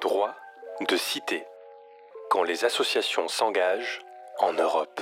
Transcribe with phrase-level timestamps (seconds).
[0.00, 0.34] Droit
[0.88, 1.44] de cité.
[2.30, 4.00] Quand les associations s'engagent
[4.38, 5.00] en Europe.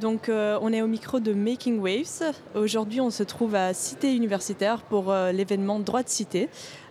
[0.00, 2.32] Donc euh, on est au micro de Making Waves.
[2.54, 6.48] Aujourd'hui on se trouve à Cité Universitaire pour euh, l'événement Droit de Cité.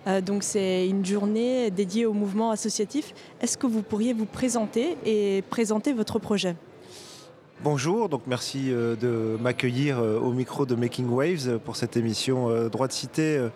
[0.07, 3.13] Euh, donc c'est une journée dédiée au mouvement associatif.
[3.41, 6.55] Est-ce que vous pourriez vous présenter et présenter votre projet?
[7.61, 12.91] Bonjour, donc merci de m'accueillir au micro de Making Waves pour cette émission Droit de
[12.91, 13.49] Cité.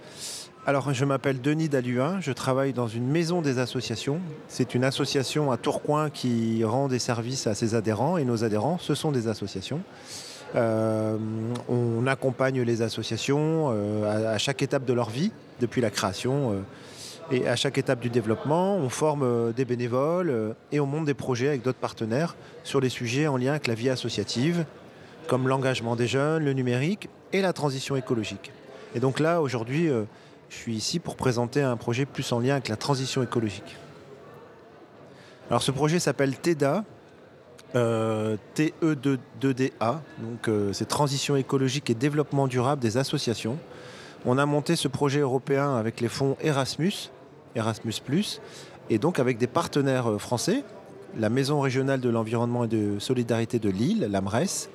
[0.69, 4.19] Alors, je m'appelle Denis Daluin, je travaille dans une maison des associations.
[4.47, 8.77] C'est une association à Tourcoing qui rend des services à ses adhérents et nos adhérents,
[8.77, 9.81] ce sont des associations.
[10.55, 11.17] Euh,
[11.69, 17.35] on accompagne les associations euh, à, chaque étape de leur vie, depuis la création euh,
[17.35, 18.75] et à chaque étape du développement.
[18.75, 23.25] On forme des bénévoles et on monte des projets avec d'autres partenaires sur les sujets
[23.25, 24.65] en lien avec la vie associative,
[25.25, 28.51] comme l'engagement des jeunes, le numérique et la transition écologique.
[28.93, 29.89] Et donc là, aujourd'hui,
[30.49, 33.77] je suis ici pour présenter un projet plus en lien avec la transition écologique.
[35.49, 36.83] Alors ce projet s'appelle TEDA,
[37.75, 43.57] euh, TE2DA, donc euh, c'est Transition écologique et développement durable des associations.
[44.25, 47.11] On a monté ce projet européen avec les fonds Erasmus,
[47.55, 47.93] Erasmus⁇
[48.89, 50.63] et donc avec des partenaires euh, français,
[51.17, 54.69] la Maison régionale de l'environnement et de solidarité de Lille, l'AMRES,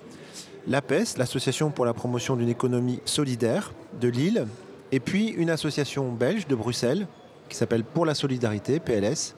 [0.66, 4.46] l'APES, l'Association pour la promotion d'une économie solidaire de Lille,
[4.94, 7.08] et puis une association belge de Bruxelles
[7.48, 9.34] qui s'appelle Pour la Solidarité, PLS.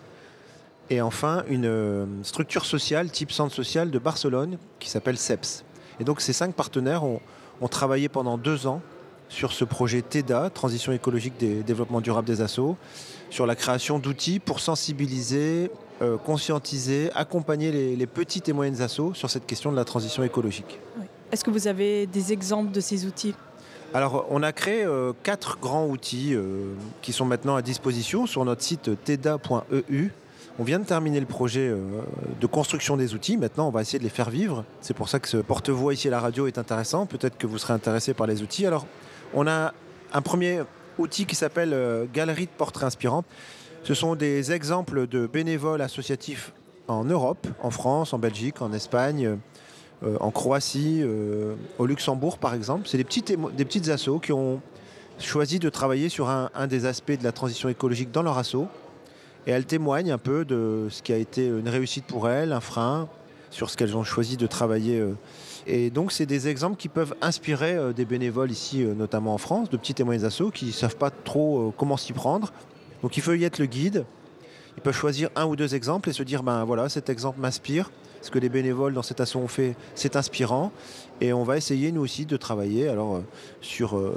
[0.90, 5.64] Et enfin une euh, structure sociale type centre social de Barcelone qui s'appelle CEPS.
[5.98, 7.20] Et donc ces cinq partenaires ont,
[7.70, 8.82] travaillé pendant deux ans
[9.30, 12.76] sur ce projet TEDA, Transition écologique des développements durables des assos,
[13.30, 15.70] sur la création d'outils pour sensibiliser,
[16.02, 20.78] euh, conscientiser, accompagner les, petites et moyennes assos sur cette question de la transition écologique.
[21.32, 23.34] Est-ce que vous avez des exemples de ces outils?
[23.96, 28.44] Alors, on a créé euh, quatre grands outils euh, qui sont maintenant à disposition sur
[28.44, 30.10] notre site teda.eu.
[30.58, 31.78] On vient de terminer le projet euh,
[32.38, 33.38] de construction des outils.
[33.38, 34.66] Maintenant, on va essayer de les faire vivre.
[34.82, 37.06] C'est pour ça que ce porte-voix ici à la radio est intéressant.
[37.06, 38.66] Peut-être que vous serez intéressé par les outils.
[38.66, 38.86] Alors,
[39.32, 39.72] on a
[40.12, 40.60] un premier
[40.98, 41.74] outil qui s'appelle
[42.12, 43.24] Galerie de portraits inspirants.
[43.82, 46.52] Ce sont des exemples de bénévoles associatifs
[46.86, 49.38] en Europe, en France, en Belgique, en Espagne,
[50.02, 52.86] en Croatie, euh, au Luxembourg par exemple.
[52.86, 54.60] C'est des petites, des assos qui ont
[55.18, 58.66] choisi de travailler sur un, des aspects de la transition écologique dans leur asso.
[59.46, 62.60] Et elles témoignent un peu de ce qui a été une réussite pour elles, un
[62.60, 63.08] frein,
[63.50, 64.98] sur ce qu'elles ont choisi de travailler.
[64.98, 65.14] Euh.
[65.66, 69.76] Et donc, c'est des exemples qui peuvent inspirer des bénévoles ici, notamment en France, de
[69.76, 72.52] petites et moyennes assos qui ne savent pas trop comment s'y prendre.
[73.02, 74.04] Donc, il faut y être le guide.
[74.76, 77.90] Ils peuvent choisir un ou deux exemples et se dire ben voilà, cet exemple m'inspire
[78.26, 80.72] ce que les bénévoles dans cette asso ont fait, c'est inspirant.
[81.20, 83.20] Et on va essayer, nous aussi, de travailler alors, euh,
[83.60, 83.96] sur...
[83.96, 84.12] Euh,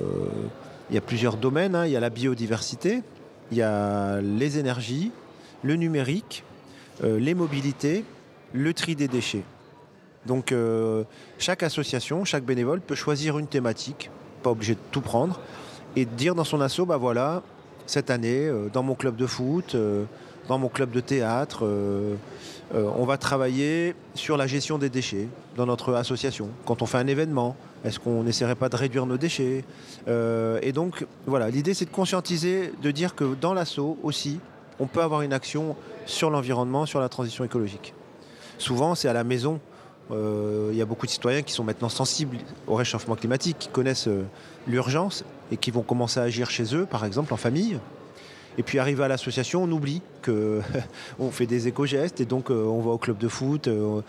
[0.89, 1.75] il y a plusieurs domaines.
[1.75, 1.85] Hein.
[1.85, 3.03] Il y a la biodiversité,
[3.51, 5.11] il y a les énergies,
[5.61, 6.43] le numérique,
[7.03, 8.03] euh, les mobilités,
[8.53, 9.43] le tri des déchets.
[10.25, 10.53] Donc
[11.37, 14.09] chaque association, chaque bénévole peut choisir une thématique,
[14.43, 15.39] pas obligé de tout prendre,
[15.95, 17.41] et dire dans son asso, bah voilà,
[17.85, 19.77] cette année, dans mon club de foot,
[20.49, 22.15] dans mon club de théâtre, euh,
[22.73, 26.49] on va travailler sur la gestion des déchets dans notre association.
[26.65, 27.55] Quand on fait un événement,
[27.85, 29.63] est-ce qu'on n'essaierait pas de réduire nos déchets?
[30.07, 34.39] Euh, Et donc, voilà, l'idée c'est de conscientiser, de dire que dans l'assaut aussi,
[34.79, 35.75] on peut avoir une action
[36.07, 37.93] sur l'environnement, sur la transition écologique.
[38.57, 39.59] Souvent, c'est à la maison.
[40.11, 43.69] Euh, il y a beaucoup de citoyens qui sont maintenant sensibles au réchauffement climatique, qui
[43.69, 44.09] connaissent
[44.65, 47.77] l'urgence et qui vont commencer à agir chez eux, par exemple en famille.
[48.59, 52.81] Et puis arrivé à l'association, on oublie qu'on fait des éco-gestes et donc euh, on
[52.81, 54.01] va au club de foot, euh,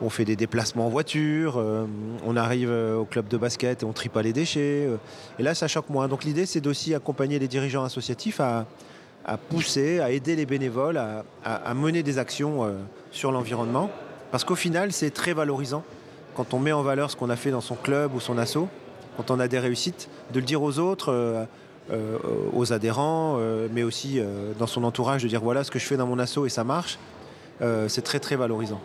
[0.00, 1.84] on fait des déplacements en voiture, euh,
[2.24, 4.88] on arrive au club de basket et on trie pas les déchets.
[5.38, 6.08] et là, ça choque moins.
[6.08, 8.66] Donc l'idée, c'est d'aussi accompagner les dirigeants associatifs à,
[9.50, 10.96] pousser, à aider les bénévoles
[11.44, 12.66] à, mener des actions
[13.10, 13.90] sur l'environnement.
[14.30, 15.84] Parce qu'au final, c'est très valorisant
[16.34, 18.68] quand on met en valeur ce qu'on a fait dans son club ou son asso,
[19.18, 21.46] quand on a des réussites, de le dire aux autres
[21.90, 22.18] euh,
[22.52, 25.86] aux adhérents, euh, mais aussi euh, dans son entourage, de dire voilà ce que je
[25.86, 26.98] fais dans mon asso et ça marche,
[27.88, 28.80] c'est très très valorisant.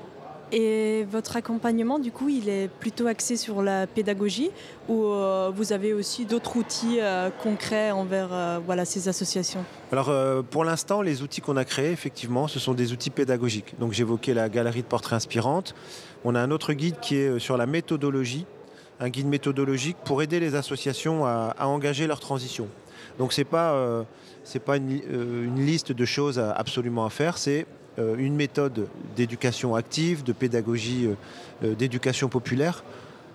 [0.51, 4.51] Et votre accompagnement, du coup, il est plutôt axé sur la pédagogie
[4.87, 5.03] ou
[5.53, 6.99] vous avez aussi d'autres outils
[7.43, 9.63] concrets envers voilà, ces associations?
[9.91, 10.11] Alors,
[10.45, 13.75] pour l'instant, les outils qu'on a créés, effectivement, ce sont des outils pédagogiques.
[13.79, 15.75] Donc, j'évoquais la galerie de portraits inspirantes.
[16.23, 18.45] On a un autre guide qui est sur la méthodologie,
[18.99, 22.67] un guide méthodologique pour aider les associations à engager leur transition.
[23.19, 24.03] Donc c'est pas euh,
[24.65, 27.65] pas euh, une, liste de choses absolument à faire, c'est
[27.99, 31.09] euh, une méthode d'éducation active, de pédagogie,
[31.61, 32.83] d'éducation populaire.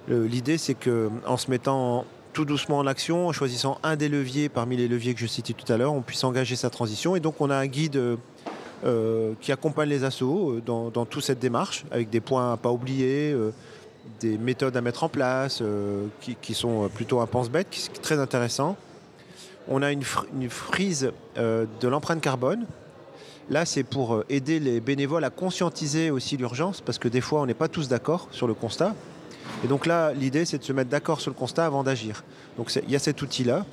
[0.09, 4.49] L'idée c'est que en se mettant tout doucement en action, en choisissant un des leviers
[4.49, 7.15] parmi les leviers que je citais tout à l'heure, on puisse engager sa transition.
[7.15, 8.01] Et donc on a un guide
[9.41, 13.37] qui accompagne les assos dans, toute cette démarche, avec des points à pas oublier,
[14.21, 15.63] des méthodes à mettre en place,
[16.41, 18.77] qui, sont plutôt un pense-bête, qui est très intéressant.
[19.69, 22.67] On a une, frise de l'empreinte carbone
[23.51, 27.41] Là, c'est pour euh, aider les bénévoles à conscientiser aussi l'urgence, parce que des fois,
[27.41, 28.95] on n'est pas tous d'accord sur le constat.
[29.65, 32.25] Et donc là, l'idée, c'est de se mettre d'accord sur le constat avant d'agir.
[32.59, 33.65] Donc il y a cet outil-là.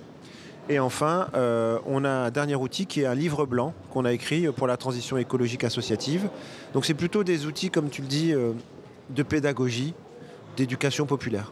[0.69, 4.13] Et enfin, euh, on a un dernier outil qui est un livre blanc qu'on a
[4.13, 6.30] écrit pour la transition écologique associative.
[6.74, 8.53] Donc c'est plutôt des outils, comme tu le dis, euh,
[9.09, 9.94] de pédagogie,
[10.56, 11.51] d'éducation populaire.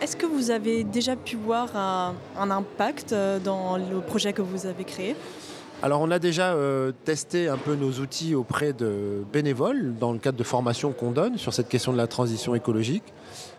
[0.00, 3.14] Est-ce que vous avez déjà pu voir un impact
[3.44, 5.14] dans le projet que vous avez créé?
[5.82, 10.18] Alors on a déjà euh, testé un peu nos outils auprès de bénévoles dans le
[10.18, 13.02] cadre de formations qu'on donne sur cette question de la transition écologique,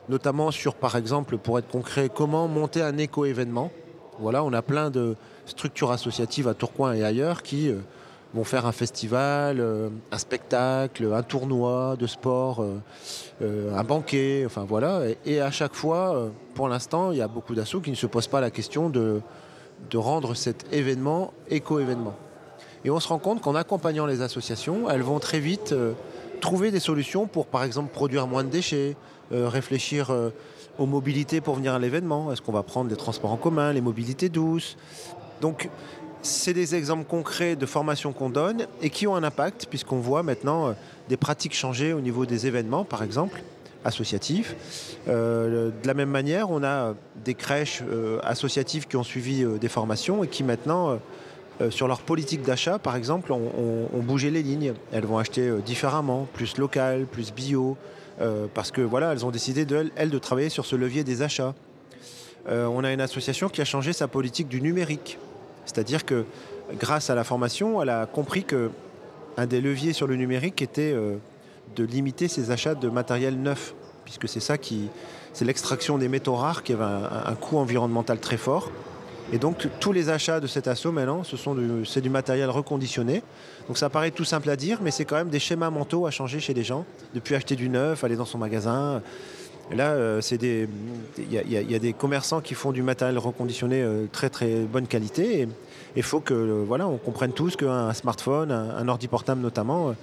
[0.07, 3.71] notamment sur par exemple, pour être concret, comment monter un éco-événement.
[4.19, 5.15] Voilà, on a plein de
[5.47, 7.77] structures associatives à Tourcoing et ailleurs qui euh,
[8.33, 12.65] vont faire un festival, euh, un spectacle, un tournoi de sport,
[13.41, 15.01] un banquet, enfin voilà.
[15.25, 18.27] Et, à chaque fois, pour l'instant, il y a beaucoup d'assauts qui ne se posent
[18.27, 19.21] pas la question de
[19.89, 22.15] de rendre cet événement éco-événement.
[22.83, 25.93] Et on se rend compte qu'en accompagnant les associations, elles vont très vite euh,
[26.39, 28.95] trouver des solutions pour, par exemple, produire moins de déchets,
[29.31, 30.29] euh, réfléchir euh,
[30.79, 32.31] aux mobilités pour venir à l'événement.
[32.31, 34.77] Est-ce qu'on va prendre des transports en commun, les mobilités douces?
[35.41, 35.69] Donc,
[36.21, 40.23] c'est des exemples concrets de formations qu'on donne et qui ont un impact, puisqu'on voit
[40.23, 40.75] maintenant
[41.09, 43.41] des pratiques changer au niveau des événements, par exemple
[43.85, 44.55] associatifs.
[45.07, 49.57] Euh, de la même manière, on a des crèches euh, associatives qui ont suivi euh,
[49.57, 50.99] des formations et qui maintenant,
[51.69, 54.73] sur leur politique d'achat, par exemple, ont, bougé les lignes.
[54.91, 57.77] Elles vont acheter différemment, plus local, plus bio,
[58.55, 61.53] parce que voilà, elles ont décidé elles de travailler sur ce levier des achats.
[62.49, 65.19] on a une association qui a changé sa politique du numérique,
[65.65, 66.25] c'est-à-dire que
[66.79, 68.71] grâce à la formation, elle a compris que
[69.37, 70.93] un des leviers sur le numérique était
[71.75, 73.73] de limiter ses achats de matériel neuf,
[74.03, 74.89] puisque c'est ça qui,
[75.33, 78.71] c'est l'extraction des métaux rares qui avait un, coût environnemental très fort.
[79.33, 82.49] Et donc tous les achats de cet assaut maintenant, ce sont du, c'est du matériel
[82.49, 83.23] reconditionné.
[83.67, 86.11] Donc ça paraît tout simple à dire, mais c'est quand même des schémas mentaux à
[86.11, 86.85] changer chez les gens.
[87.15, 89.01] Depuis acheter du neuf, aller dans son magasin.
[89.75, 90.67] Là, il
[91.31, 95.41] y, a des commerçants qui font du matériel reconditionné euh, très très bonne qualité.
[95.41, 95.47] Et
[95.95, 99.95] il faut que euh, voilà, on comprenne tous qu'un smartphone, un, un ordi portable notamment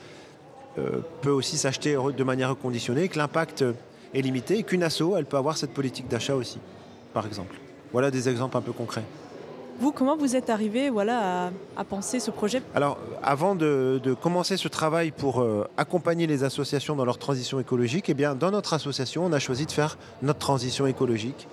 [0.78, 3.64] euh, peut aussi s'acheter de manière reconditionnée, que l'impact
[4.14, 6.58] est limité qu'une asso, elle peut avoir cette politique d'achat aussi,
[7.12, 7.56] par exemple.
[7.92, 9.04] Voilà des exemples un peu concrets.
[9.80, 12.62] Vous, comment vous êtes arrivé voilà, à, penser ce projet?
[12.74, 18.08] Alors, avant de, commencer ce travail pour euh, accompagner les associations dans leur transition écologique,
[18.08, 21.46] eh bien, dans notre association, on a choisi de faire notre transition écologique.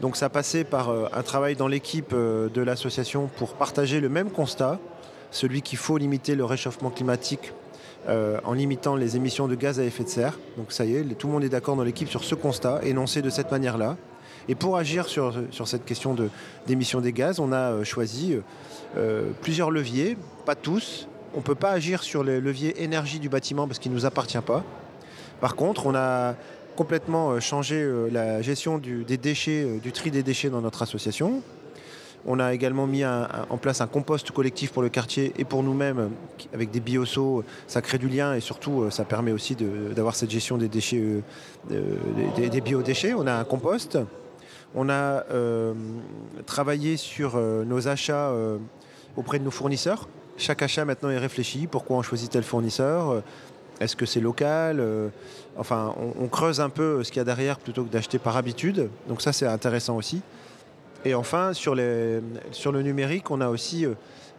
[0.00, 4.30] Donc, ça passait par euh, un travail dans l'équipe de l'association pour partager le même
[4.30, 4.78] constat,
[5.30, 7.52] celui qu'il faut limiter le réchauffement climatique
[8.06, 10.38] euh, en limitant les émissions de gaz à effet de serre.
[10.58, 13.22] Donc ça y est, tout le monde est d'accord dans l'équipe sur ce constat, énoncé
[13.22, 13.96] de cette manière-là.
[14.48, 16.16] Et pour agir sur, sur cette question
[16.66, 18.36] d'émissions des gaz, on a euh, choisi
[18.96, 21.08] euh, plusieurs leviers, pas tous.
[21.34, 24.06] On ne peut pas agir sur les leviers énergie du bâtiment parce qu'il ne nous
[24.06, 24.62] appartient pas.
[25.40, 26.34] Par contre, on a
[26.76, 31.42] complètement changé la gestion des déchets, du tri des déchets dans notre association.
[32.26, 36.10] On a également mis en place un compost collectif pour le quartier et pour nous-mêmes,
[36.54, 37.44] avec des biosos.
[37.66, 41.02] Ça crée du lien et surtout, euh, ça permet aussi d'avoir cette gestion des déchets,
[41.70, 41.96] euh,
[42.36, 43.12] des, biodéchets.
[43.12, 43.98] On a un compost.
[44.74, 45.72] On a euh,
[46.46, 48.32] travaillé sur nos achats
[49.16, 50.08] auprès de nos fournisseurs.
[50.36, 51.66] Chaque achat maintenant est réfléchi.
[51.66, 53.22] Pourquoi on choisit tel fournisseur?
[53.80, 54.82] Est-ce que c'est local?
[55.56, 58.88] Enfin, on, creuse un peu ce qu'il y a derrière plutôt que d'acheter par habitude.
[59.08, 60.22] Donc ça, c'est intéressant aussi.
[61.04, 62.22] Et enfin, sur, le
[62.82, 63.94] numérique, on a aussi euh,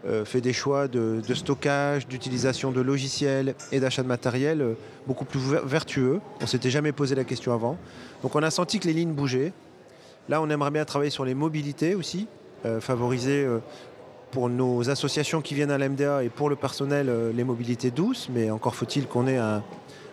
[0.08, 4.74] euh, fait des choix de, stockage, d'utilisation de logiciels et d'achat de matériel euh,
[5.06, 6.20] beaucoup plus vertueux.
[6.42, 7.78] On s'était jamais posé la question avant.
[8.24, 9.54] Donc on a senti que les lignes bougeaient.
[10.30, 12.28] Là, on aimerait bien travailler sur les mobilités aussi,
[12.80, 13.48] favoriser
[14.32, 18.50] pour nos associations qui viennent à l'MDA et pour le personnel les mobilités douces, mais
[18.50, 19.62] encore faut-il qu'on ait un,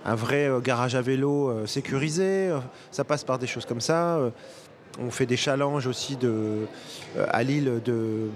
[0.05, 2.51] vrai garage à vélo sécurisé.
[2.91, 4.19] Ça passe par des choses comme ça.
[5.01, 6.67] On fait des challenges aussi euh,
[7.31, 8.29] à Lille de euh,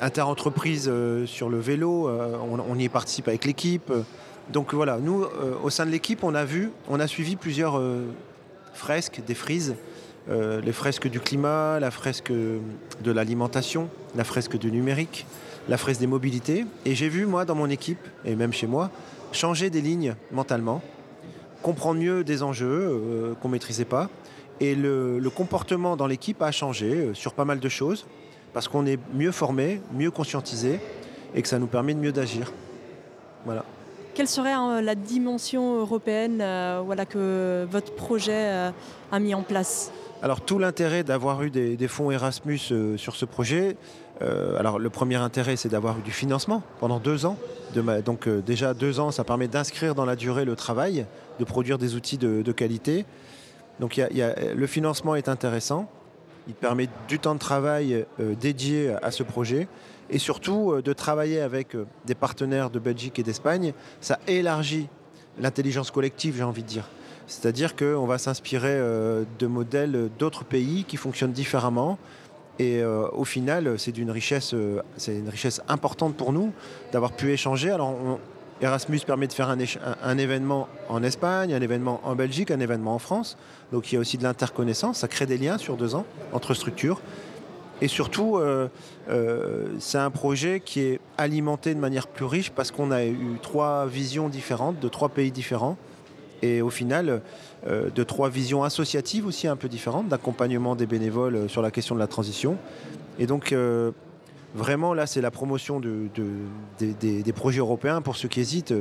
[0.00, 2.08] inter-entreprise euh, sur le vélo.
[2.08, 3.92] On, y participe avec l'équipe.
[4.50, 5.24] Donc voilà, nous,
[5.62, 7.80] au sein de l'équipe, on a vu, on a suivi plusieurs
[8.74, 9.74] fresques, des frises.
[10.28, 15.26] Les fresques du climat, la fresque de l'alimentation, la fresque du numérique,
[15.68, 16.64] la fresque des mobilités.
[16.84, 18.90] Et j'ai vu, moi, dans mon équipe, et même chez moi,
[19.32, 20.80] changer des lignes mentalement,
[21.62, 24.08] comprendre mieux des enjeux qu'on ne maîtrisait pas,
[24.60, 28.06] Et le, comportement dans l'équipe a changé euh, sur pas mal de choses,
[28.52, 30.78] parce qu'on est mieux formé, mieux conscientisé,
[31.34, 32.52] et que ça nous permet de mieux d'agir.
[33.44, 33.64] Voilà.
[34.14, 38.70] Quelle serait hein, la dimension européenne euh, que votre projet euh,
[39.10, 39.90] a mis en place?
[40.24, 43.76] Alors tout l'intérêt d'avoir eu des, fonds Erasmus euh, sur ce projet,
[44.22, 47.36] euh, alors le premier intérêt c'est d'avoir eu du financement pendant deux ans.
[47.74, 51.04] Donc euh, déjà deux ans ça permet d'inscrire dans la durée le travail,
[51.38, 53.04] de produire des outils de, qualité.
[53.80, 55.90] Donc le financement est intéressant,
[56.48, 59.68] il permet du temps de travail dédié à ce projet
[60.08, 61.76] et surtout de travailler avec
[62.06, 64.88] des partenaires de Belgique et d'Espagne, ça élargit
[65.38, 66.88] l'intelligence collective j'ai envie de dire.
[67.26, 71.98] C'est-à-dire qu'on va s'inspirer euh, de modèles d'autres pays qui fonctionnent différemment.
[72.58, 74.54] Et euh, au final, euh, c'est une richesse
[75.68, 76.52] importante pour nous
[76.92, 77.70] d'avoir pu échanger.
[77.70, 77.96] Alors,
[78.60, 82.98] Erasmus permet de faire un, événement en Espagne, un événement en Belgique, un événement en
[82.98, 83.36] France.
[83.72, 84.98] Donc, il y a aussi de l'interconnaissance.
[84.98, 87.00] Ça crée des liens sur deux ans entre structures.
[87.80, 88.40] Et surtout,
[89.80, 93.86] c'est un projet qui est alimenté de manière plus riche parce qu'on a eu trois
[93.86, 95.76] visions différentes de trois pays différents.
[96.42, 97.22] Et au final,
[97.66, 101.70] euh, de trois visions associatives aussi un peu différentes, d'accompagnement des bénévoles euh, sur la
[101.70, 102.56] question de la transition.
[103.18, 103.92] Et donc, euh,
[104.54, 108.02] vraiment, là, c'est la promotion de- de- des, projets européens.
[108.02, 108.74] Pour ceux qui hésitent,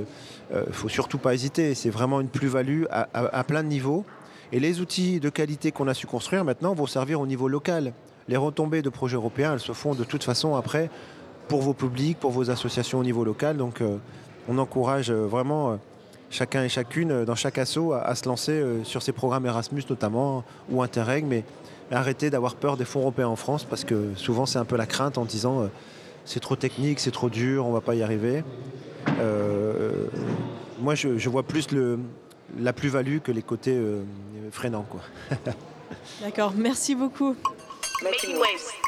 [0.52, 1.74] il ne faut surtout pas hésiter.
[1.76, 4.04] C'est vraiment une plus-value à, à- plein de niveaux.
[4.52, 7.94] Et les outils de qualité qu'on a su construire maintenant vont servir au niveau local.
[8.28, 10.90] Les retombées de projets européens, elles se font de toute façon après
[11.48, 13.58] pour vos publics, pour vos associations au niveau local.
[13.58, 13.82] Donc,
[14.48, 15.80] on encourage vraiment
[16.34, 19.46] chacun et chacune euh, dans chaque asso à, à se lancer euh, sur ces programmes
[19.46, 21.44] Erasmus notamment ou Interreg, mais
[21.92, 24.86] arrêter d'avoir peur des fonds européens en France parce que souvent c'est un peu la
[24.86, 25.68] crainte en disant euh,
[26.25, 28.44] c'est trop technique, c'est trop dur, on va pas y arriver.
[29.20, 29.92] Euh,
[30.80, 32.00] moi je, je vois plus le,
[32.60, 34.02] la plus-value que les côtés euh,
[34.52, 34.86] freinants.
[34.90, 35.02] Quoi.
[36.22, 37.36] D'accord, merci beaucoup.
[38.04, 38.83] Making waves.